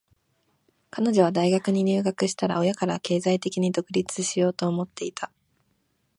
[0.89, 5.31] 彼女は大学に入学したら、親から経済的に独立しようと思っていた。